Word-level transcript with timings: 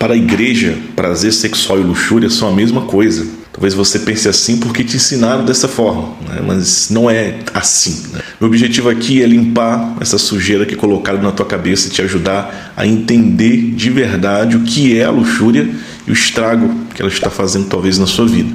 Para 0.00 0.14
a 0.14 0.16
igreja, 0.16 0.78
prazer 0.96 1.30
sexual 1.30 1.78
e 1.78 1.82
luxúria 1.82 2.30
são 2.30 2.48
a 2.48 2.52
mesma 2.52 2.80
coisa. 2.86 3.26
Talvez 3.52 3.74
você 3.74 3.98
pense 3.98 4.26
assim 4.30 4.56
porque 4.56 4.82
te 4.82 4.96
ensinaram 4.96 5.44
dessa 5.44 5.68
forma, 5.68 6.14
né? 6.26 6.40
mas 6.42 6.88
não 6.88 7.10
é 7.10 7.40
assim. 7.52 8.04
Né? 8.10 8.22
Meu 8.40 8.48
objetivo 8.48 8.88
aqui 8.88 9.22
é 9.22 9.26
limpar 9.26 9.98
essa 10.00 10.16
sujeira 10.16 10.64
que 10.64 10.74
colocaram 10.74 11.20
na 11.20 11.30
tua 11.30 11.44
cabeça 11.44 11.88
e 11.88 11.90
te 11.90 12.00
ajudar 12.00 12.72
a 12.74 12.86
entender 12.86 13.72
de 13.72 13.90
verdade 13.90 14.56
o 14.56 14.60
que 14.60 14.98
é 14.98 15.04
a 15.04 15.10
luxúria 15.10 15.68
e 16.06 16.10
o 16.10 16.14
estrago 16.14 16.74
que 16.94 17.02
ela 17.02 17.10
está 17.10 17.28
fazendo 17.28 17.66
talvez 17.66 17.98
na 17.98 18.06
sua 18.06 18.26
vida. 18.26 18.54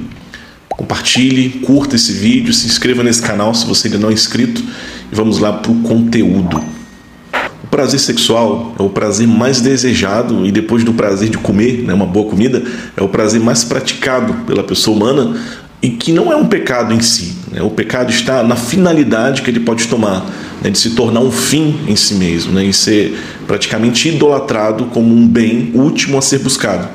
Compartilhe, 0.68 1.60
curta 1.60 1.94
esse 1.94 2.10
vídeo, 2.10 2.52
se 2.52 2.66
inscreva 2.66 3.04
nesse 3.04 3.22
canal 3.22 3.54
se 3.54 3.64
você 3.64 3.86
ainda 3.86 4.00
não 4.00 4.10
é 4.10 4.12
inscrito 4.12 4.64
e 5.12 5.14
vamos 5.14 5.38
lá 5.38 5.52
para 5.52 5.70
o 5.70 5.80
conteúdo. 5.82 6.75
Prazer 7.76 8.00
sexual 8.00 8.74
é 8.78 8.82
o 8.82 8.88
prazer 8.88 9.28
mais 9.28 9.60
desejado 9.60 10.46
e 10.46 10.50
depois 10.50 10.82
do 10.82 10.94
prazer 10.94 11.28
de 11.28 11.36
comer, 11.36 11.82
né, 11.82 11.92
uma 11.92 12.06
boa 12.06 12.30
comida, 12.30 12.62
é 12.96 13.02
o 13.02 13.08
prazer 13.08 13.38
mais 13.38 13.64
praticado 13.64 14.32
pela 14.46 14.64
pessoa 14.64 14.96
humana 14.96 15.38
e 15.82 15.90
que 15.90 16.10
não 16.10 16.32
é 16.32 16.36
um 16.36 16.46
pecado 16.46 16.94
em 16.94 17.02
si. 17.02 17.34
Né? 17.52 17.60
O 17.60 17.68
pecado 17.68 18.08
está 18.10 18.42
na 18.42 18.56
finalidade 18.56 19.42
que 19.42 19.50
ele 19.50 19.60
pode 19.60 19.88
tomar, 19.88 20.24
né, 20.62 20.70
de 20.70 20.78
se 20.78 20.94
tornar 20.94 21.20
um 21.20 21.30
fim 21.30 21.78
em 21.86 21.94
si 21.94 22.14
mesmo, 22.14 22.54
né, 22.54 22.64
em 22.64 22.72
ser 22.72 23.14
praticamente 23.46 24.08
idolatrado 24.08 24.86
como 24.86 25.14
um 25.14 25.28
bem 25.28 25.70
último 25.74 26.16
a 26.16 26.22
ser 26.22 26.38
buscado. 26.38 26.88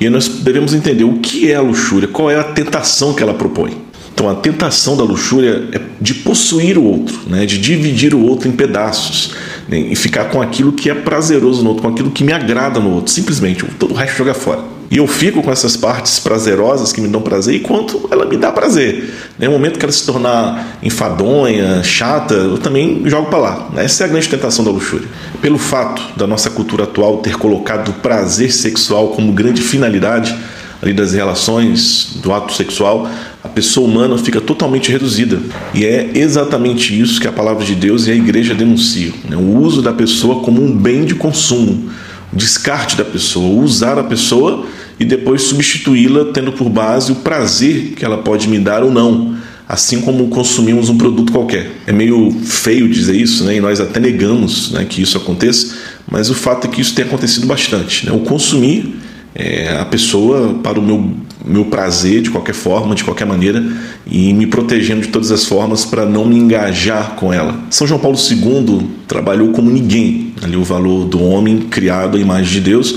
E 0.00 0.10
nós 0.10 0.26
devemos 0.26 0.74
entender 0.74 1.04
o 1.04 1.20
que 1.20 1.52
é 1.52 1.54
a 1.54 1.60
luxúria, 1.60 2.08
qual 2.08 2.28
é 2.28 2.40
a 2.40 2.42
tentação 2.42 3.14
que 3.14 3.22
ela 3.22 3.34
propõe. 3.34 3.84
Então, 4.14 4.30
a 4.30 4.36
tentação 4.36 4.96
da 4.96 5.02
luxúria 5.02 5.68
é 5.72 5.80
de 6.00 6.14
possuir 6.14 6.78
o 6.78 6.84
outro, 6.84 7.18
né? 7.26 7.44
de 7.44 7.58
dividir 7.58 8.14
o 8.14 8.24
outro 8.24 8.48
em 8.48 8.52
pedaços 8.52 9.34
né? 9.68 9.76
e 9.76 9.96
ficar 9.96 10.26
com 10.26 10.40
aquilo 10.40 10.72
que 10.72 10.88
é 10.88 10.94
prazeroso 10.94 11.64
no 11.64 11.70
outro, 11.70 11.82
com 11.82 11.88
aquilo 11.88 12.12
que 12.12 12.22
me 12.22 12.32
agrada 12.32 12.78
no 12.78 12.94
outro, 12.94 13.12
simplesmente, 13.12 13.64
todo 13.76 13.90
o 13.92 13.94
resto 13.94 14.16
jogar 14.16 14.34
fora. 14.34 14.60
E 14.88 14.98
eu 14.98 15.08
fico 15.08 15.42
com 15.42 15.50
essas 15.50 15.76
partes 15.76 16.20
prazerosas 16.20 16.92
que 16.92 17.00
me 17.00 17.08
dão 17.08 17.20
prazer 17.20 17.56
enquanto 17.56 18.08
ela 18.08 18.24
me 18.24 18.36
dá 18.36 18.52
prazer. 18.52 19.12
No 19.36 19.50
momento 19.50 19.80
que 19.80 19.84
ela 19.84 19.90
se 19.90 20.06
tornar 20.06 20.78
enfadonha, 20.80 21.82
chata, 21.82 22.34
eu 22.34 22.58
também 22.58 23.02
jogo 23.06 23.28
para 23.28 23.38
lá. 23.38 23.70
Essa 23.76 24.04
é 24.04 24.06
a 24.06 24.08
grande 24.08 24.28
tentação 24.28 24.64
da 24.64 24.70
luxúria. 24.70 25.08
Pelo 25.42 25.58
fato 25.58 26.00
da 26.16 26.28
nossa 26.28 26.50
cultura 26.50 26.84
atual 26.84 27.16
ter 27.18 27.36
colocado 27.36 27.88
o 27.88 27.92
prazer 27.94 28.52
sexual 28.52 29.08
como 29.08 29.32
grande 29.32 29.62
finalidade, 29.62 30.36
ali 30.80 30.92
das 30.92 31.12
relações, 31.12 32.18
do 32.22 32.32
ato 32.32 32.52
sexual, 32.52 33.08
pessoa 33.54 33.88
humana 33.88 34.18
fica 34.18 34.40
totalmente 34.40 34.90
reduzida. 34.90 35.40
E 35.72 35.84
é 35.84 36.10
exatamente 36.14 36.98
isso 36.98 37.20
que 37.20 37.28
a 37.28 37.32
palavra 37.32 37.64
de 37.64 37.74
Deus 37.74 38.06
e 38.06 38.10
a 38.10 38.14
igreja 38.14 38.54
denunciam: 38.54 39.14
né? 39.28 39.36
o 39.36 39.58
uso 39.58 39.80
da 39.80 39.92
pessoa 39.92 40.40
como 40.42 40.62
um 40.62 40.76
bem 40.76 41.04
de 41.04 41.14
consumo, 41.14 41.88
o 42.32 42.36
descarte 42.36 42.96
da 42.96 43.04
pessoa, 43.04 43.62
usar 43.62 43.98
a 43.98 44.04
pessoa 44.04 44.66
e 44.98 45.04
depois 45.04 45.42
substituí-la, 45.42 46.26
tendo 46.32 46.52
por 46.52 46.68
base 46.68 47.12
o 47.12 47.16
prazer 47.16 47.94
que 47.96 48.04
ela 48.04 48.18
pode 48.18 48.48
me 48.48 48.58
dar 48.58 48.82
ou 48.82 48.90
não. 48.90 49.34
Assim 49.66 50.02
como 50.02 50.28
consumimos 50.28 50.90
um 50.90 50.98
produto 50.98 51.32
qualquer. 51.32 51.70
É 51.86 51.92
meio 51.92 52.30
feio 52.44 52.86
dizer 52.86 53.16
isso, 53.16 53.44
né? 53.44 53.56
e 53.56 53.60
nós 53.60 53.80
até 53.80 53.98
negamos 53.98 54.72
né, 54.72 54.84
que 54.84 55.00
isso 55.00 55.16
aconteça, 55.16 55.74
mas 56.06 56.28
o 56.28 56.34
fato 56.34 56.66
é 56.66 56.70
que 56.70 56.82
isso 56.82 56.94
tem 56.94 57.02
acontecido 57.04 57.46
bastante. 57.46 58.04
Né? 58.04 58.12
O 58.12 58.20
consumir 58.20 58.94
é, 59.34 59.76
a 59.80 59.84
pessoa 59.84 60.54
para 60.62 60.78
o 60.78 60.82
meu, 60.82 61.10
meu 61.44 61.64
prazer, 61.64 62.22
de 62.22 62.30
qualquer 62.30 62.54
forma, 62.54 62.94
de 62.94 63.02
qualquer 63.02 63.26
maneira, 63.26 63.62
e 64.06 64.32
me 64.32 64.46
protegendo 64.46 65.02
de 65.02 65.08
todas 65.08 65.30
as 65.32 65.44
formas 65.44 65.84
para 65.84 66.06
não 66.06 66.24
me 66.24 66.36
engajar 66.36 67.16
com 67.16 67.32
ela. 67.32 67.58
São 67.70 67.86
João 67.86 68.00
Paulo 68.00 68.16
II 68.16 68.86
trabalhou 69.08 69.52
como 69.52 69.70
ninguém 69.70 70.32
ali 70.42 70.56
o 70.56 70.64
valor 70.64 71.04
do 71.04 71.22
homem 71.22 71.58
criado 71.60 72.16
à 72.16 72.20
imagem 72.20 72.52
de 72.52 72.60
Deus 72.60 72.96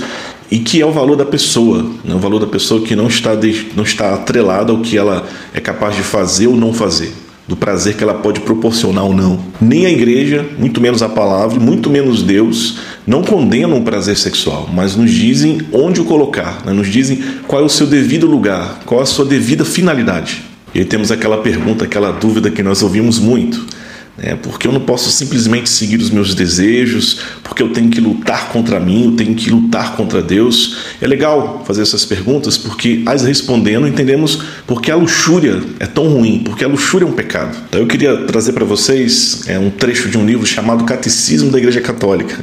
e 0.50 0.58
que 0.58 0.80
é 0.80 0.86
o 0.86 0.92
valor 0.92 1.16
da 1.16 1.26
pessoa, 1.26 1.82
né? 2.04 2.14
o 2.14 2.18
valor 2.18 2.38
da 2.38 2.46
pessoa 2.46 2.80
que 2.80 2.96
não 2.96 3.08
está, 3.08 3.34
de, 3.34 3.66
não 3.76 3.82
está 3.84 4.14
atrelada 4.14 4.72
ao 4.72 4.80
que 4.80 4.96
ela 4.96 5.26
é 5.52 5.60
capaz 5.60 5.96
de 5.96 6.02
fazer 6.02 6.46
ou 6.46 6.56
não 6.56 6.72
fazer 6.72 7.12
do 7.48 7.56
prazer 7.56 7.96
que 7.96 8.04
ela 8.04 8.14
pode 8.14 8.40
proporcionar 8.40 9.04
ou 9.04 9.14
não. 9.14 9.40
Nem 9.58 9.86
a 9.86 9.90
igreja, 9.90 10.46
muito 10.58 10.80
menos 10.80 11.02
a 11.02 11.08
palavra, 11.08 11.58
muito 11.58 11.88
menos 11.88 12.22
Deus, 12.22 12.76
não 13.06 13.22
condenam 13.22 13.78
o 13.78 13.82
prazer 13.82 14.18
sexual, 14.18 14.68
mas 14.72 14.94
nos 14.94 15.10
dizem 15.10 15.62
onde 15.72 16.00
o 16.00 16.04
colocar, 16.04 16.62
né? 16.66 16.74
nos 16.74 16.88
dizem 16.88 17.18
qual 17.46 17.62
é 17.62 17.64
o 17.64 17.68
seu 17.68 17.86
devido 17.86 18.26
lugar, 18.26 18.80
qual 18.84 19.00
é 19.00 19.02
a 19.02 19.06
sua 19.06 19.24
devida 19.24 19.64
finalidade. 19.64 20.44
E 20.74 20.80
aí 20.80 20.84
temos 20.84 21.10
aquela 21.10 21.38
pergunta, 21.38 21.86
aquela 21.86 22.12
dúvida 22.12 22.50
que 22.50 22.62
nós 22.62 22.82
ouvimos 22.82 23.18
muito 23.18 23.77
né? 24.18 24.36
porque 24.42 24.66
eu 24.66 24.72
não 24.72 24.80
posso 24.80 25.10
simplesmente 25.10 25.70
seguir 25.70 25.96
os 25.96 26.10
meus 26.10 26.34
desejos, 26.34 27.20
porque 27.42 27.62
eu 27.62 27.72
tenho 27.72 27.88
que 27.88 28.00
lutar 28.00 28.48
contra 28.48 28.78
mim, 28.80 29.06
eu 29.06 29.12
tenho 29.12 29.34
que 29.34 29.48
lutar 29.50 29.96
contra 29.96 30.20
Deus. 30.20 30.76
É 31.00 31.06
legal 31.06 31.62
fazer 31.66 31.82
essas 31.82 32.04
perguntas, 32.04 32.58
porque 32.58 33.02
as 33.06 33.22
respondendo 33.22 33.86
entendemos 33.86 34.42
porque 34.66 34.90
a 34.90 34.96
luxúria 34.96 35.62
é 35.78 35.86
tão 35.86 36.08
ruim, 36.08 36.42
porque 36.44 36.64
a 36.64 36.68
luxúria 36.68 37.06
é 37.06 37.08
um 37.08 37.12
pecado. 37.12 37.56
Então 37.68 37.80
eu 37.80 37.86
queria 37.86 38.16
trazer 38.26 38.52
para 38.52 38.64
vocês 38.64 39.42
é, 39.46 39.58
um 39.58 39.70
trecho 39.70 40.08
de 40.08 40.18
um 40.18 40.26
livro 40.26 40.46
chamado 40.46 40.84
Catecismo 40.84 41.50
da 41.50 41.58
Igreja 41.58 41.80
Católica, 41.80 42.38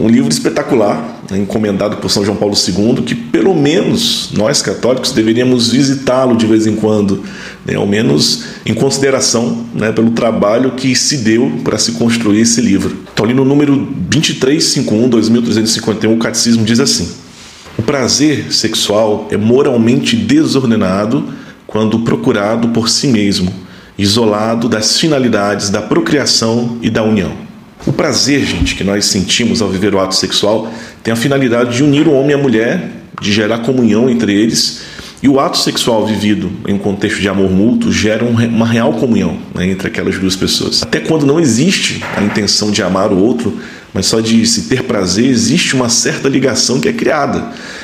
um 0.00 0.08
livro 0.08 0.30
espetacular, 0.30 1.20
né, 1.30 1.38
encomendado 1.38 1.98
por 1.98 2.10
São 2.10 2.24
João 2.24 2.36
Paulo 2.36 2.54
II, 2.54 3.02
que 3.02 3.14
pelo 3.14 3.54
menos 3.54 4.30
nós 4.32 4.62
católicos 4.62 5.12
deveríamos 5.12 5.70
visitá-lo 5.70 6.36
de 6.36 6.46
vez 6.46 6.66
em 6.66 6.74
quando, 6.74 7.22
né, 7.66 7.74
ao 7.74 7.86
menos 7.86 8.44
em 8.64 8.72
consideração 8.72 9.66
né, 9.74 9.92
pelo 9.92 10.12
trabalho 10.12 10.72
que 10.72 10.96
se 10.96 11.18
deu 11.18 11.60
para 11.62 11.76
se 11.76 11.92
construir 11.92 12.40
esse 12.40 12.62
livro. 12.62 12.96
Então, 13.12 13.26
ali 13.26 13.34
no 13.34 13.44
número 13.44 13.76
2351, 13.76 15.08
2351, 15.10 16.14
o 16.14 16.18
catecismo 16.18 16.64
diz 16.64 16.80
assim: 16.80 17.06
O 17.76 17.82
prazer 17.82 18.50
sexual 18.52 19.28
é 19.30 19.36
moralmente 19.36 20.16
desordenado 20.16 21.28
quando 21.66 22.00
procurado 22.00 22.68
por 22.68 22.88
si 22.88 23.06
mesmo, 23.06 23.52
isolado 23.98 24.66
das 24.66 24.98
finalidades 24.98 25.68
da 25.68 25.82
procriação 25.82 26.78
e 26.80 26.88
da 26.88 27.02
união. 27.02 27.49
O 27.86 27.92
prazer, 27.92 28.44
gente, 28.44 28.74
que 28.74 28.84
nós 28.84 29.06
sentimos 29.06 29.62
ao 29.62 29.68
viver 29.68 29.94
o 29.94 30.00
ato 30.00 30.14
sexual 30.14 30.72
tem 31.02 31.12
a 31.12 31.16
finalidade 31.16 31.76
de 31.76 31.82
unir 31.82 32.06
o 32.06 32.12
homem 32.12 32.32
e 32.32 32.34
a 32.34 32.38
mulher, 32.38 32.90
de 33.20 33.32
gerar 33.32 33.58
comunhão 33.60 34.08
entre 34.08 34.34
eles. 34.34 34.82
E 35.22 35.28
o 35.28 35.38
ato 35.38 35.58
sexual 35.58 36.06
vivido 36.06 36.50
em 36.66 36.72
um 36.72 36.78
contexto 36.78 37.20
de 37.20 37.28
amor 37.28 37.50
mútuo 37.50 37.92
gera 37.92 38.24
uma 38.24 38.66
real 38.66 38.94
comunhão 38.94 39.36
né, 39.54 39.66
entre 39.66 39.86
aquelas 39.86 40.18
duas 40.18 40.34
pessoas. 40.34 40.82
Até 40.82 40.98
quando 40.98 41.26
não 41.26 41.38
existe 41.38 42.02
a 42.16 42.22
intenção 42.22 42.70
de 42.70 42.82
amar 42.82 43.12
o 43.12 43.18
outro, 43.18 43.60
mas 43.92 44.06
só 44.06 44.20
de 44.20 44.46
se 44.46 44.62
ter 44.62 44.84
prazer, 44.84 45.26
existe 45.26 45.74
uma 45.74 45.88
certa 45.88 46.28
ligação 46.28 46.80
que 46.80 46.88
é 46.88 46.92
criada. 46.92 47.38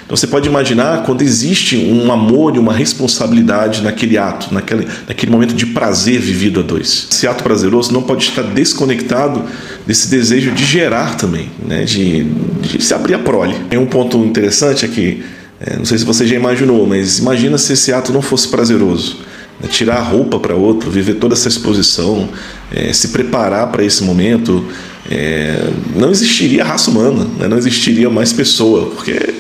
Então 0.05 0.17
você 0.17 0.27
pode 0.27 0.49
imaginar 0.49 1.03
quando 1.03 1.23
existe 1.23 1.77
um 1.77 2.11
amor 2.13 2.55
e 2.55 2.59
uma 2.59 2.73
responsabilidade 2.73 3.83
naquele 3.83 4.17
ato, 4.17 4.55
naquele, 4.55 4.87
naquele 5.07 5.33
momento 5.33 5.55
de 5.55 5.67
prazer 5.67 6.21
vivido 6.21 6.61
a 6.61 6.63
dois. 6.63 7.09
Esse 7.11 7.27
ato 7.27 7.43
prazeroso 7.43 7.93
não 7.93 8.03
pode 8.03 8.25
estar 8.25 8.43
desconectado 8.43 9.45
desse 9.87 10.09
desejo 10.09 10.53
de 10.53 10.65
gerar 10.65 11.17
também, 11.17 11.51
né? 11.67 11.85
de, 11.85 12.25
de 12.63 12.83
se 12.83 12.95
abrir 12.95 13.15
a 13.15 13.19
prole. 13.19 13.55
Tem 13.69 13.79
um 13.79 13.87
ponto 13.87 14.17
interessante 14.19 14.85
aqui, 14.85 15.23
é, 15.25 15.36
não 15.79 15.85
sei 15.85 15.99
se 15.99 16.05
você 16.05 16.27
já 16.27 16.37
imaginou, 16.37 16.87
mas 16.87 17.19
imagina 17.19 17.57
se 17.57 17.73
esse 17.73 17.93
ato 17.93 18.13
não 18.13 18.21
fosse 18.21 18.49
prazeroso. 18.49 19.19
Né? 19.61 19.69
Tirar 19.69 19.97
a 19.97 20.03
roupa 20.03 20.39
para 20.39 20.55
outro, 20.55 20.91
viver 20.91 21.15
toda 21.15 21.35
essa 21.35 21.49
exposição, 21.49 22.29
é, 22.71 22.93
se 22.93 23.09
preparar 23.09 23.69
para 23.69 23.85
esse 23.85 24.05
momento, 24.05 24.65
é, 25.11 25.71
não 25.95 26.11
existiria 26.11 26.65
raça 26.65 26.91
humana, 26.91 27.27
né? 27.39 27.49
não 27.49 27.57
existiria 27.57 28.11
mais 28.11 28.33
pessoa, 28.33 28.91
porque 28.91 29.35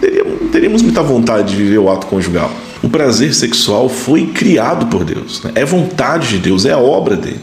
teríamos, 0.00 0.50
teríamos 0.50 0.82
muita 0.82 1.02
vontade 1.02 1.50
de 1.50 1.56
viver 1.56 1.78
o 1.78 1.90
ato 1.90 2.06
conjugal. 2.06 2.52
O 2.82 2.88
prazer 2.88 3.34
sexual 3.34 3.88
foi 3.88 4.26
criado 4.26 4.86
por 4.86 5.04
Deus, 5.04 5.42
né? 5.42 5.52
é 5.54 5.64
vontade 5.64 6.28
de 6.28 6.38
Deus, 6.38 6.64
é 6.64 6.72
a 6.72 6.78
obra 6.78 7.16
dele. 7.16 7.40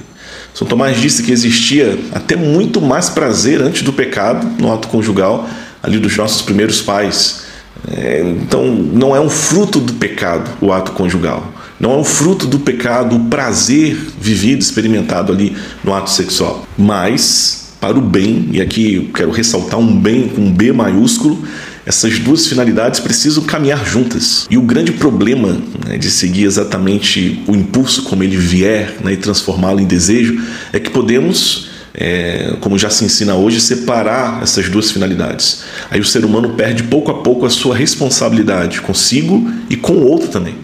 São 0.54 0.68
Tomás 0.68 1.00
disse 1.00 1.24
que 1.24 1.32
existia 1.32 1.98
até 2.12 2.36
muito 2.36 2.82
mais 2.82 3.10
prazer 3.10 3.62
antes 3.62 3.84
do 3.84 3.94
pecado 3.94 4.46
no 4.60 4.72
ato 4.72 4.90
conjugal, 4.90 5.48
ali 5.82 5.98
dos 5.98 6.16
nossos 6.18 6.42
primeiros 6.42 6.82
pais. 6.82 7.41
É, 7.88 8.22
então, 8.22 8.66
não 8.66 9.16
é 9.16 9.20
um 9.20 9.30
fruto 9.30 9.80
do 9.80 9.94
pecado 9.94 10.50
o 10.62 10.72
ato 10.72 10.92
conjugal. 10.92 11.52
Não 11.80 11.94
é 11.94 11.98
um 11.98 12.04
fruto 12.04 12.46
do 12.46 12.60
pecado 12.60 13.16
o 13.16 13.26
prazer 13.26 13.98
vivido, 14.20 14.62
experimentado 14.62 15.32
ali 15.32 15.56
no 15.84 15.94
ato 15.94 16.12
sexual. 16.12 16.68
Mas, 16.78 17.74
para 17.80 17.98
o 17.98 18.02
bem, 18.02 18.50
e 18.52 18.62
aqui 18.62 18.96
eu 18.96 19.06
quero 19.14 19.32
ressaltar 19.32 19.80
um 19.80 20.00
bem 20.00 20.28
com 20.28 20.42
um 20.42 20.52
B 20.52 20.72
maiúsculo, 20.72 21.44
essas 21.84 22.20
duas 22.20 22.46
finalidades 22.46 23.00
precisam 23.00 23.44
caminhar 23.44 23.84
juntas. 23.86 24.46
E 24.50 24.58
o 24.58 24.62
grande 24.62 24.92
problema 24.92 25.58
né, 25.88 25.98
de 25.98 26.12
seguir 26.12 26.44
exatamente 26.44 27.44
o 27.48 27.56
impulso 27.56 28.04
como 28.04 28.24
ele 28.24 28.38
vier 28.38 28.98
né, 29.04 29.14
e 29.14 29.18
transformá-lo 29.18 29.80
em 29.80 29.86
desejo 29.86 30.40
é 30.72 30.80
que 30.80 30.92
podemos, 30.92 31.71
é, 31.94 32.56
como 32.62 32.78
já 32.78 32.90
se 32.90 33.04
ensina 33.04 33.36
hoje, 33.36 33.60
separar 33.60 34.42
essas 34.42 34.70
duas 34.70 34.92
finalidades. 34.92 35.64
Aí 35.90 36.00
o 36.00 36.06
ser 36.06 36.24
humano 36.24 36.52
perde 36.52 36.84
pouco 36.84 37.12
a 37.12 37.16
pouco 37.16 37.46
a 37.46 37.50
sua 37.50 37.76
responsabilidade 37.76 38.82
consigo 38.82 39.52
e 39.70 39.76
com 39.76 39.94
o 39.94 40.08
outro 40.08 40.30
também. 40.30 40.56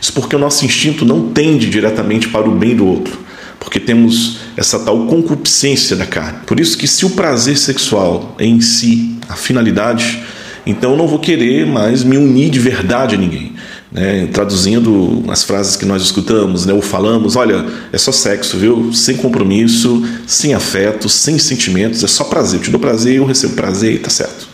Isso 0.00 0.12
porque 0.12 0.36
o 0.36 0.38
nosso 0.38 0.64
instinto 0.64 1.04
não 1.04 1.32
tende 1.32 1.68
diretamente 1.68 2.28
para 2.28 2.48
o 2.48 2.54
bem 2.54 2.76
do 2.76 2.86
outro, 2.86 3.18
porque 3.58 3.80
temos 3.80 4.38
essa 4.56 4.78
tal 4.78 5.06
concupiscência 5.06 5.96
da 5.96 6.06
carne. 6.06 6.38
Por 6.46 6.60
isso 6.60 6.76
que 6.76 6.86
se 6.86 7.04
o 7.06 7.10
prazer 7.10 7.56
sexual 7.56 8.36
em 8.38 8.60
si, 8.60 9.16
a 9.28 9.34
finalidade, 9.34 10.22
Então 10.66 10.92
eu 10.92 10.96
não 10.96 11.06
vou 11.06 11.18
querer 11.18 11.66
mais 11.66 12.02
me 12.02 12.16
unir 12.16 12.48
de 12.48 12.58
verdade 12.58 13.14
a 13.14 13.18
ninguém. 13.18 13.53
Né? 13.94 14.26
Traduzindo 14.26 15.22
as 15.28 15.44
frases 15.44 15.76
que 15.76 15.86
nós 15.86 16.02
escutamos 16.02 16.66
né? 16.66 16.72
ou 16.72 16.82
falamos, 16.82 17.36
olha, 17.36 17.64
é 17.92 17.96
só 17.96 18.10
sexo, 18.10 18.58
viu? 18.58 18.92
Sem 18.92 19.16
compromisso, 19.16 20.02
sem 20.26 20.52
afeto, 20.52 21.08
sem 21.08 21.38
sentimentos, 21.38 22.02
é 22.02 22.08
só 22.08 22.24
prazer. 22.24 22.58
Eu 22.58 22.64
te 22.64 22.70
dou 22.72 22.80
prazer, 22.80 23.14
eu 23.14 23.24
recebo 23.24 23.54
prazer 23.54 23.94
e 23.94 23.98
tá 24.00 24.10
certo. 24.10 24.48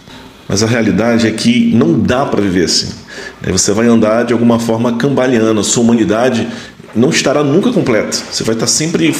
Mas 0.47 0.63
a 0.63 0.67
realidade 0.67 1.27
é 1.27 1.31
que 1.31 1.73
não 1.75 1.99
dá 1.99 2.27
para 2.27 2.43
viver 2.43 2.65
assim. 2.65 2.89
Você 3.43 3.73
vai 3.73 3.87
andar 3.87 4.25
de 4.25 4.33
alguma 4.33 4.59
forma 4.59 4.97
cambaleando, 4.97 5.61
a 5.61 5.65
sua 5.65 5.83
humanidade 5.83 6.47
não 6.95 7.09
estará 7.09 7.43
nunca 7.43 7.73
completa. 7.73 8.19
Você 8.31 8.45
vai 8.45 8.55
estar 8.55 8.67
sempre 8.67 9.15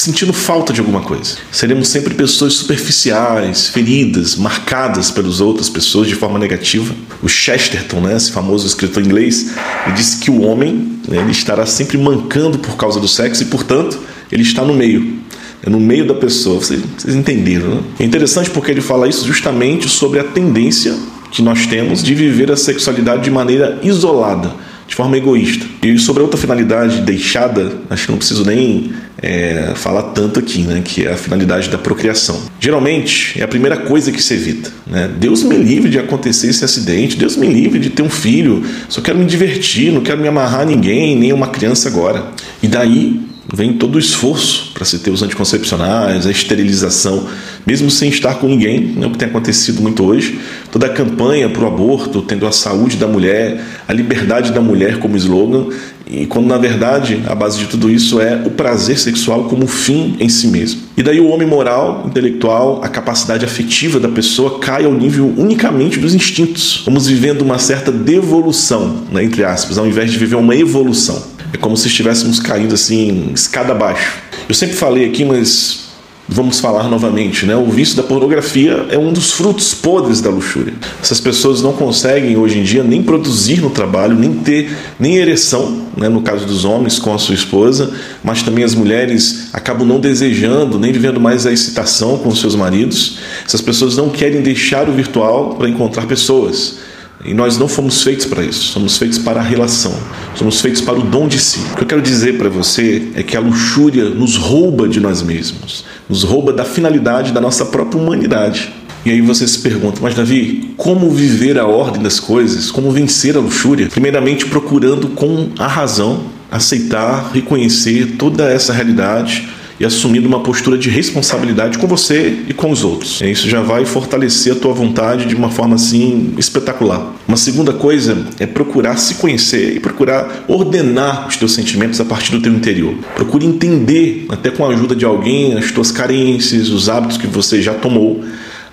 sentindo 0.00 0.32
falta 0.32 0.72
de 0.72 0.80
alguma 0.80 1.00
coisa. 1.00 1.36
Seremos 1.50 1.88
sempre 1.88 2.14
pessoas 2.14 2.54
superficiais, 2.54 3.68
feridas, 3.68 4.36
marcadas 4.36 5.10
pelas 5.10 5.40
outras 5.40 5.68
pessoas 5.68 6.08
de 6.08 6.14
forma 6.14 6.38
negativa. 6.38 6.94
O 7.22 7.28
Chesterton, 7.28 8.00
né, 8.00 8.16
esse 8.16 8.32
famoso 8.32 8.66
escritor 8.66 9.02
inglês, 9.02 9.52
ele 9.86 9.94
disse 9.94 10.18
que 10.18 10.30
o 10.30 10.42
homem 10.42 10.98
né, 11.08 11.18
ele 11.18 11.30
estará 11.30 11.66
sempre 11.66 11.98
mancando 11.98 12.58
por 12.58 12.76
causa 12.76 13.00
do 13.00 13.08
sexo 13.08 13.42
e, 13.42 13.46
portanto, 13.46 13.98
ele 14.30 14.42
está 14.42 14.62
no 14.64 14.74
meio. 14.74 15.18
É 15.62 15.70
no 15.70 15.80
meio 15.80 16.06
da 16.06 16.14
pessoa. 16.14 16.60
Vocês, 16.60 16.82
vocês 16.98 17.14
entenderam, 17.14 17.76
né? 17.76 17.82
É 18.00 18.04
interessante 18.04 18.50
porque 18.50 18.70
ele 18.70 18.82
fala 18.82 19.08
isso 19.08 19.26
justamente 19.26 19.88
sobre 19.88 20.20
a 20.20 20.24
tendência 20.24 20.94
que 21.30 21.40
nós 21.40 21.66
temos 21.66 22.02
de 22.02 22.14
viver 22.14 22.52
a 22.52 22.56
sexualidade 22.56 23.24
de 23.24 23.30
maneira 23.30 23.80
isolada 23.82 24.52
de 24.94 24.96
forma 24.96 25.16
egoísta. 25.16 25.66
E 25.82 25.98
sobre 25.98 26.20
a 26.20 26.24
outra 26.24 26.38
finalidade 26.38 27.00
deixada, 27.00 27.72
acho 27.90 28.06
que 28.06 28.12
não 28.12 28.18
preciso 28.18 28.44
nem 28.44 28.92
é, 29.20 29.72
falar 29.74 30.02
tanto 30.14 30.38
aqui, 30.38 30.62
né, 30.62 30.82
que 30.84 31.04
é 31.04 31.12
a 31.12 31.16
finalidade 31.16 31.68
da 31.68 31.76
procriação. 31.76 32.40
Geralmente 32.60 33.40
é 33.40 33.42
a 33.42 33.48
primeira 33.48 33.76
coisa 33.76 34.12
que 34.12 34.22
se 34.22 34.34
evita. 34.34 34.70
Né? 34.86 35.10
Deus 35.18 35.42
me 35.42 35.56
livre 35.56 35.90
de 35.90 35.98
acontecer 35.98 36.46
esse 36.46 36.64
acidente, 36.64 37.16
Deus 37.16 37.36
me 37.36 37.48
livre 37.48 37.80
de 37.80 37.90
ter 37.90 38.02
um 38.02 38.08
filho, 38.08 38.62
só 38.88 39.00
quero 39.00 39.18
me 39.18 39.24
divertir, 39.24 39.90
não 39.90 40.00
quero 40.00 40.20
me 40.20 40.28
amarrar 40.28 40.60
a 40.60 40.64
ninguém, 40.64 41.16
nem 41.16 41.32
uma 41.32 41.48
criança 41.48 41.88
agora. 41.88 42.28
E 42.62 42.68
daí 42.68 43.20
vem 43.54 43.74
todo 43.74 43.96
o 43.96 43.98
esforço 43.98 44.72
para 44.74 44.84
se 44.84 44.98
ter 44.98 45.10
os 45.10 45.22
anticoncepcionais, 45.22 46.26
a 46.26 46.30
esterilização, 46.30 47.26
mesmo 47.66 47.90
sem 47.90 48.08
estar 48.08 48.34
com 48.34 48.48
ninguém, 48.48 48.80
né, 48.80 49.06
o 49.06 49.10
que 49.10 49.18
tem 49.18 49.28
acontecido 49.28 49.80
muito 49.80 50.04
hoje, 50.04 50.38
toda 50.70 50.86
a 50.86 50.90
campanha 50.90 51.48
para 51.48 51.62
o 51.62 51.66
aborto, 51.66 52.22
tendo 52.22 52.46
a 52.46 52.52
saúde 52.52 52.96
da 52.96 53.06
mulher, 53.06 53.62
a 53.86 53.92
liberdade 53.92 54.52
da 54.52 54.60
mulher 54.60 54.98
como 54.98 55.16
slogan, 55.16 55.66
e 56.06 56.26
quando 56.26 56.46
na 56.46 56.58
verdade 56.58 57.22
a 57.26 57.34
base 57.34 57.58
de 57.58 57.66
tudo 57.66 57.90
isso 57.90 58.20
é 58.20 58.42
o 58.44 58.50
prazer 58.50 58.98
sexual 58.98 59.44
como 59.44 59.66
fim 59.66 60.16
em 60.20 60.28
si 60.28 60.48
mesmo. 60.48 60.82
E 60.96 61.02
daí 61.02 61.18
o 61.18 61.28
homem 61.28 61.48
moral, 61.48 62.04
intelectual, 62.06 62.80
a 62.84 62.88
capacidade 62.88 63.44
afetiva 63.44 63.98
da 63.98 64.08
pessoa 64.08 64.58
cai 64.58 64.84
ao 64.84 64.92
nível 64.92 65.32
unicamente 65.36 65.98
dos 65.98 66.14
instintos. 66.14 66.82
Vamos 66.84 67.06
vivendo 67.06 67.42
uma 67.42 67.58
certa 67.58 67.90
devolução, 67.90 69.04
né, 69.10 69.24
entre 69.24 69.44
aspas, 69.44 69.78
ao 69.78 69.86
invés 69.86 70.12
de 70.12 70.18
viver 70.18 70.36
uma 70.36 70.54
evolução. 70.54 71.33
É 71.54 71.56
como 71.56 71.76
se 71.76 71.86
estivéssemos 71.86 72.40
caindo 72.40 72.74
assim, 72.74 73.30
escada 73.32 73.70
abaixo. 73.70 74.18
Eu 74.48 74.54
sempre 74.56 74.74
falei 74.74 75.06
aqui, 75.06 75.24
mas 75.24 75.84
vamos 76.28 76.58
falar 76.58 76.88
novamente, 76.88 77.46
né? 77.46 77.54
O 77.54 77.66
vício 77.66 77.96
da 77.96 78.02
pornografia 78.02 78.86
é 78.90 78.98
um 78.98 79.12
dos 79.12 79.30
frutos 79.30 79.72
podres 79.72 80.20
da 80.20 80.30
luxúria. 80.30 80.74
Essas 81.00 81.20
pessoas 81.20 81.62
não 81.62 81.72
conseguem 81.72 82.36
hoje 82.36 82.58
em 82.58 82.64
dia 82.64 82.82
nem 82.82 83.04
produzir 83.04 83.60
no 83.60 83.70
trabalho, 83.70 84.16
nem 84.16 84.34
ter 84.34 84.76
nem 84.98 85.14
ereção, 85.14 85.86
né? 85.96 86.08
no 86.08 86.22
caso 86.22 86.44
dos 86.44 86.64
homens 86.64 86.98
com 86.98 87.14
a 87.14 87.18
sua 87.18 87.36
esposa, 87.36 87.92
mas 88.24 88.42
também 88.42 88.64
as 88.64 88.74
mulheres 88.74 89.50
acabam 89.52 89.86
não 89.86 90.00
desejando, 90.00 90.76
nem 90.76 90.90
vivendo 90.90 91.20
mais 91.20 91.46
a 91.46 91.52
excitação 91.52 92.18
com 92.18 92.34
seus 92.34 92.56
maridos. 92.56 93.18
Essas 93.46 93.60
pessoas 93.60 93.96
não 93.96 94.08
querem 94.08 94.42
deixar 94.42 94.88
o 94.88 94.92
virtual 94.92 95.54
para 95.54 95.68
encontrar 95.68 96.08
pessoas. 96.08 96.78
E 97.24 97.32
nós 97.32 97.56
não 97.56 97.66
fomos 97.66 98.02
feitos 98.02 98.26
para 98.26 98.44
isso, 98.44 98.64
somos 98.64 98.98
feitos 98.98 99.18
para 99.18 99.40
a 99.40 99.42
relação, 99.42 99.94
somos 100.34 100.60
feitos 100.60 100.82
para 100.82 100.98
o 100.98 101.02
dom 101.02 101.26
de 101.26 101.38
si. 101.38 101.60
O 101.72 101.76
que 101.76 101.82
eu 101.82 101.86
quero 101.86 102.02
dizer 102.02 102.36
para 102.36 102.50
você 102.50 103.08
é 103.14 103.22
que 103.22 103.34
a 103.34 103.40
luxúria 103.40 104.10
nos 104.10 104.36
rouba 104.36 104.86
de 104.86 105.00
nós 105.00 105.22
mesmos, 105.22 105.86
nos 106.08 106.22
rouba 106.22 106.52
da 106.52 106.64
finalidade 106.64 107.32
da 107.32 107.40
nossa 107.40 107.64
própria 107.64 107.98
humanidade. 108.00 108.70
E 109.06 109.10
aí 109.10 109.22
você 109.22 109.48
se 109.48 109.58
pergunta, 109.58 110.00
mas 110.02 110.14
Davi, 110.14 110.74
como 110.76 111.10
viver 111.10 111.58
a 111.58 111.66
ordem 111.66 112.02
das 112.02 112.20
coisas? 112.20 112.70
Como 112.70 112.90
vencer 112.90 113.36
a 113.36 113.40
luxúria? 113.40 113.88
Primeiramente, 113.88 114.46
procurando 114.46 115.08
com 115.08 115.50
a 115.58 115.66
razão 115.66 116.24
aceitar, 116.50 117.30
reconhecer 117.32 118.16
toda 118.18 118.44
essa 118.44 118.72
realidade 118.72 119.48
e 119.78 119.84
assumindo 119.84 120.28
uma 120.28 120.40
postura 120.40 120.78
de 120.78 120.88
responsabilidade 120.88 121.78
com 121.78 121.86
você 121.86 122.38
e 122.48 122.54
com 122.54 122.70
os 122.70 122.84
outros. 122.84 123.20
Isso 123.20 123.48
já 123.48 123.60
vai 123.60 123.84
fortalecer 123.84 124.52
a 124.52 124.56
tua 124.56 124.72
vontade 124.72 125.26
de 125.26 125.34
uma 125.34 125.50
forma 125.50 125.74
assim 125.74 126.34
espetacular. 126.38 127.12
Uma 127.26 127.36
segunda 127.36 127.72
coisa 127.72 128.26
é 128.38 128.46
procurar 128.46 128.96
se 128.96 129.16
conhecer 129.16 129.76
e 129.76 129.80
procurar 129.80 130.44
ordenar 130.48 131.26
os 131.28 131.36
teus 131.36 131.52
sentimentos 131.52 132.00
a 132.00 132.04
partir 132.04 132.32
do 132.32 132.40
teu 132.40 132.52
interior. 132.52 132.94
Procure 133.14 133.46
entender, 133.46 134.26
até 134.28 134.50
com 134.50 134.64
a 134.64 134.68
ajuda 134.68 134.94
de 134.94 135.04
alguém, 135.04 135.56
as 135.56 135.70
tuas 135.70 135.90
carências, 135.90 136.68
os 136.68 136.88
hábitos 136.88 137.16
que 137.16 137.26
você 137.26 137.60
já 137.60 137.74
tomou 137.74 138.22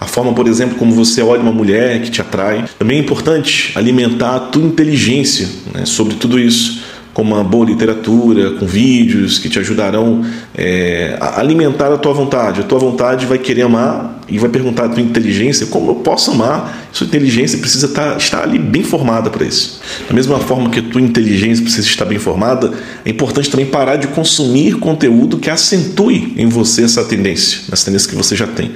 a 0.01 0.07
forma, 0.07 0.33
por 0.33 0.47
exemplo, 0.47 0.77
como 0.79 0.95
você 0.95 1.21
olha 1.21 1.43
uma 1.43 1.51
mulher 1.51 2.01
que 2.01 2.09
te 2.09 2.21
atrai. 2.21 2.65
Também 2.79 2.97
é 2.97 2.99
importante 2.99 3.71
alimentar 3.75 4.35
a 4.35 4.39
tua 4.39 4.63
inteligência 4.63 5.47
né, 5.71 5.85
sobre 5.85 6.15
tudo 6.15 6.39
isso 6.39 6.80
com 7.13 7.21
uma 7.21 7.43
boa 7.43 7.65
literatura, 7.65 8.51
com 8.51 8.65
vídeos 8.65 9.37
que 9.37 9.49
te 9.49 9.59
ajudarão 9.59 10.23
é, 10.55 11.17
a 11.19 11.39
alimentar 11.39 11.91
a 11.93 11.97
tua 11.97 12.13
vontade. 12.13 12.61
A 12.61 12.63
tua 12.63 12.79
vontade 12.79 13.25
vai 13.25 13.37
querer 13.37 13.63
amar 13.63 14.21
e 14.29 14.39
vai 14.39 14.49
perguntar 14.49 14.85
à 14.85 14.89
tua 14.89 15.01
inteligência 15.01 15.67
como 15.67 15.91
eu 15.91 15.95
posso 15.95 16.31
amar. 16.31 16.87
Sua 16.93 17.05
inteligência 17.05 17.59
precisa 17.59 17.87
estar, 17.87 18.11
tá, 18.11 18.17
estar 18.17 18.43
ali 18.43 18.57
bem 18.57 18.83
formada 18.83 19.29
para 19.29 19.45
isso. 19.45 19.81
Da 20.07 20.13
mesma 20.13 20.39
forma 20.39 20.69
que 20.69 20.79
a 20.79 20.83
tua 20.83 21.01
inteligência 21.01 21.63
precisa 21.63 21.87
estar 21.87 22.05
bem 22.05 22.17
formada, 22.17 22.71
é 23.05 23.09
importante 23.09 23.49
também 23.49 23.65
parar 23.65 23.97
de 23.97 24.07
consumir 24.07 24.75
conteúdo 24.75 25.37
que 25.37 25.49
acentue 25.49 26.33
em 26.37 26.47
você 26.47 26.83
essa 26.83 27.03
tendência, 27.03 27.61
essa 27.71 27.85
tendência 27.85 28.09
que 28.09 28.15
você 28.15 28.35
já 28.35 28.47
tem. 28.47 28.71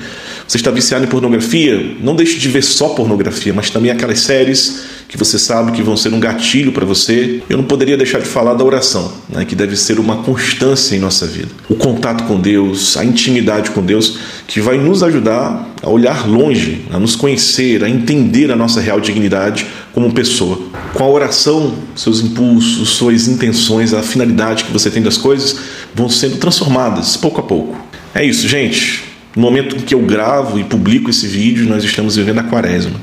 Você 0.48 0.58
está 0.58 0.70
viciado 0.70 1.06
em 1.06 1.08
pornografia? 1.08 1.96
Não 2.02 2.16
deixe 2.16 2.38
de 2.38 2.50
ver 2.50 2.62
só 2.62 2.90
pornografia, 2.90 3.54
mas 3.54 3.70
também 3.70 3.92
aquelas 3.92 4.20
séries 4.20 4.95
que 5.16 5.20
você 5.20 5.40
sabe 5.40 5.72
que 5.72 5.82
vão 5.82 5.96
ser 5.96 6.14
um 6.14 6.20
gatilho 6.20 6.74
para 6.74 6.86
você. 6.86 7.42
Eu 7.50 7.56
não 7.58 7.64
poderia 7.64 7.96
deixar 7.96 8.20
de 8.20 8.28
falar 8.28 8.54
da 8.54 8.66
oração, 8.66 9.14
né, 9.30 9.46
que 9.46 9.56
deve 9.56 9.78
ser 9.78 9.98
uma 9.98 10.18
constância 10.18 10.94
em 10.94 11.00
nossa 11.00 11.26
vida. 11.26 11.48
O 11.70 11.76
contato 11.76 12.26
com 12.26 12.38
Deus, 12.38 12.98
a 12.98 13.06
intimidade 13.06 13.72
com 13.72 13.82
Deus, 13.82 14.20
que 14.46 14.60
vai 14.60 14.78
nos 14.78 15.02
ajudar 15.02 15.74
a 15.82 15.90
olhar 15.90 16.28
longe, 16.28 16.82
a 16.92 17.00
nos 17.00 17.16
conhecer, 17.16 17.82
a 17.82 17.90
entender 17.90 18.52
a 18.52 18.58
nossa 18.58 18.82
real 18.82 19.00
dignidade 19.00 19.66
como 19.94 20.12
pessoa. 20.12 20.60
Com 20.94 21.04
a 21.04 21.10
oração, 21.10 21.76
seus 21.96 22.20
impulsos, 22.20 22.90
suas 22.90 23.30
intenções, 23.30 23.94
a 23.94 24.04
finalidade 24.04 24.66
que 24.66 24.74
você 24.74 24.90
tem 24.90 25.02
das 25.02 25.18
coisas 25.18 25.56
vão 25.94 26.10
sendo 26.10 26.38
transformadas 26.38 27.16
pouco 27.16 27.40
a 27.40 27.44
pouco. 27.44 27.78
É 28.14 28.24
isso, 28.24 28.48
gente. 28.50 29.04
No 29.34 29.42
momento 29.42 29.78
em 29.78 29.80
que 29.80 29.96
eu 29.96 30.02
gravo 30.02 30.60
e 30.60 30.64
publico 30.66 31.10
esse 31.10 31.26
vídeo, 31.26 31.66
nós 31.68 31.86
estamos 31.86 32.18
vivendo 32.18 32.40
a 32.40 32.44
quaresma. 32.44 33.00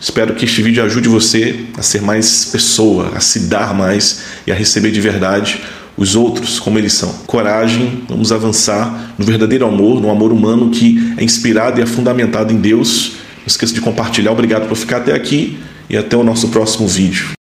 Espero 0.00 0.34
que 0.34 0.46
este 0.46 0.62
vídeo 0.62 0.82
ajude 0.82 1.10
você 1.10 1.60
a 1.76 1.82
ser 1.82 2.00
mais 2.00 2.46
pessoa, 2.46 3.12
a 3.14 3.20
se 3.20 3.40
dar 3.40 3.74
mais 3.74 4.22
e 4.46 4.50
a 4.50 4.54
receber 4.54 4.90
de 4.90 5.00
verdade 5.00 5.60
os 5.94 6.16
outros 6.16 6.58
como 6.58 6.78
eles 6.78 6.94
são. 6.94 7.12
Coragem, 7.26 8.02
vamos 8.08 8.32
avançar 8.32 9.12
no 9.18 9.24
verdadeiro 9.26 9.66
amor, 9.66 10.00
no 10.00 10.10
amor 10.10 10.32
humano 10.32 10.70
que 10.70 11.14
é 11.18 11.22
inspirado 11.22 11.78
e 11.78 11.82
é 11.82 11.86
fundamentado 11.86 12.50
em 12.50 12.56
Deus. 12.56 13.12
Não 13.40 13.46
esqueça 13.46 13.74
de 13.74 13.82
compartilhar. 13.82 14.32
Obrigado 14.32 14.66
por 14.66 14.76
ficar 14.76 14.98
até 14.98 15.12
aqui 15.12 15.58
e 15.90 15.98
até 15.98 16.16
o 16.16 16.24
nosso 16.24 16.48
próximo 16.48 16.88
vídeo. 16.88 17.39